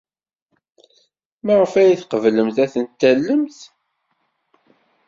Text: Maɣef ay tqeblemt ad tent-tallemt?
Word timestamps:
Maɣef 1.45 1.73
ay 1.81 1.91
tqeblemt 2.01 2.57
ad 2.63 2.69
tent-tallemt? 2.73 3.57